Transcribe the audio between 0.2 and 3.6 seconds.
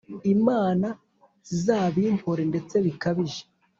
imana zizabimpore ndetse bikabije”